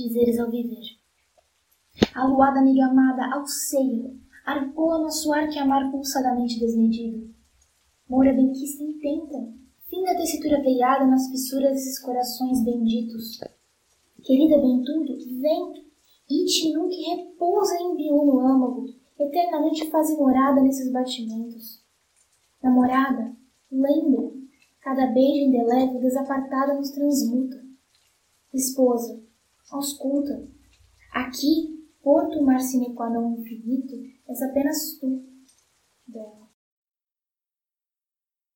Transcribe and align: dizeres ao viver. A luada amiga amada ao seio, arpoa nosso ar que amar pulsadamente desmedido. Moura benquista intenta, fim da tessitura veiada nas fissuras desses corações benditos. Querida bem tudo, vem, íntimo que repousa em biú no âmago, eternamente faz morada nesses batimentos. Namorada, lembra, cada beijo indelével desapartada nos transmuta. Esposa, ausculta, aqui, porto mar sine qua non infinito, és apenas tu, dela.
dizeres 0.00 0.38
ao 0.38 0.50
viver. 0.50 0.98
A 2.14 2.26
luada 2.26 2.60
amiga 2.60 2.86
amada 2.86 3.34
ao 3.34 3.46
seio, 3.46 4.18
arpoa 4.44 4.98
nosso 4.98 5.32
ar 5.32 5.48
que 5.48 5.58
amar 5.58 5.90
pulsadamente 5.90 6.58
desmedido. 6.58 7.32
Moura 8.08 8.32
benquista 8.32 8.82
intenta, 8.82 9.52
fim 9.88 10.02
da 10.04 10.14
tessitura 10.14 10.62
veiada 10.62 11.06
nas 11.06 11.28
fissuras 11.28 11.72
desses 11.72 11.98
corações 11.98 12.64
benditos. 12.64 13.38
Querida 14.22 14.58
bem 14.58 14.82
tudo, 14.82 15.18
vem, 15.40 15.84
íntimo 16.28 16.88
que 16.88 17.02
repousa 17.14 17.76
em 17.80 17.96
biú 17.96 18.24
no 18.24 18.40
âmago, 18.40 18.86
eternamente 19.18 19.90
faz 19.90 20.16
morada 20.16 20.60
nesses 20.62 20.90
batimentos. 20.90 21.82
Namorada, 22.62 23.36
lembra, 23.70 24.32
cada 24.80 25.06
beijo 25.06 25.46
indelével 25.46 26.00
desapartada 26.00 26.74
nos 26.74 26.90
transmuta. 26.90 27.62
Esposa, 28.52 29.22
ausculta, 29.72 30.48
aqui, 31.12 31.88
porto 32.02 32.42
mar 32.42 32.60
sine 32.60 32.94
qua 32.94 33.08
non 33.08 33.38
infinito, 33.38 33.94
és 34.28 34.42
apenas 34.42 34.98
tu, 35.00 35.22
dela. 36.06 36.41